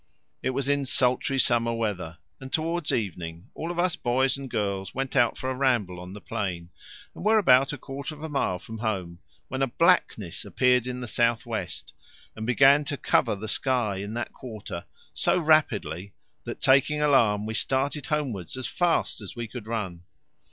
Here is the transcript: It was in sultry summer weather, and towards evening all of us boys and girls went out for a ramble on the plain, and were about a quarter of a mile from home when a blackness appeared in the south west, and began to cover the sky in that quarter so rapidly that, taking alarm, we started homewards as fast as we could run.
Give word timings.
It 0.41 0.49
was 0.49 0.67
in 0.67 0.87
sultry 0.87 1.37
summer 1.37 1.75
weather, 1.75 2.17
and 2.39 2.51
towards 2.51 2.91
evening 2.91 3.51
all 3.53 3.69
of 3.69 3.77
us 3.77 3.95
boys 3.95 4.35
and 4.35 4.49
girls 4.49 4.95
went 4.95 5.15
out 5.15 5.37
for 5.37 5.47
a 5.47 5.53
ramble 5.53 5.99
on 5.99 6.13
the 6.13 6.19
plain, 6.19 6.71
and 7.13 7.23
were 7.23 7.37
about 7.37 7.71
a 7.71 7.77
quarter 7.77 8.15
of 8.15 8.23
a 8.23 8.27
mile 8.27 8.57
from 8.57 8.79
home 8.79 9.19
when 9.47 9.61
a 9.61 9.67
blackness 9.67 10.43
appeared 10.43 10.87
in 10.87 11.01
the 11.01 11.07
south 11.07 11.45
west, 11.45 11.93
and 12.35 12.47
began 12.47 12.83
to 12.85 12.97
cover 12.97 13.35
the 13.35 13.47
sky 13.47 13.97
in 13.97 14.15
that 14.15 14.33
quarter 14.33 14.85
so 15.13 15.37
rapidly 15.37 16.15
that, 16.45 16.61
taking 16.61 16.99
alarm, 16.99 17.45
we 17.45 17.53
started 17.53 18.07
homewards 18.07 18.57
as 18.57 18.65
fast 18.65 19.21
as 19.21 19.35
we 19.35 19.47
could 19.47 19.67
run. 19.67 20.01